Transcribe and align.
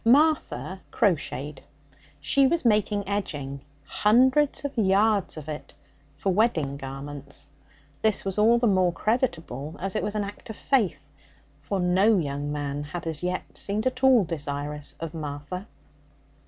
Martha 0.03 0.81
crotcheted. 0.89 1.59
She 2.19 2.47
was 2.47 2.65
making 2.65 3.07
edging, 3.07 3.61
hundreds 3.85 4.65
of 4.65 4.75
yards 4.75 5.37
of 5.37 5.47
it, 5.47 5.75
for 6.15 6.33
wedding 6.33 6.75
garments. 6.77 7.47
This 8.01 8.25
was 8.25 8.39
all 8.39 8.57
the 8.57 8.65
more 8.65 8.91
creditable, 8.93 9.75
as 9.77 9.95
it 9.95 10.01
was 10.01 10.15
an 10.15 10.23
act 10.23 10.49
of 10.49 10.55
faith, 10.55 11.01
for 11.59 11.79
no 11.79 12.17
young 12.17 12.51
man 12.51 12.81
had 12.81 13.05
as 13.05 13.21
yet 13.21 13.55
seemed 13.59 13.85
at 13.85 14.03
all 14.03 14.23
desirous 14.23 14.95
of 14.99 15.13
Martha. 15.13 15.67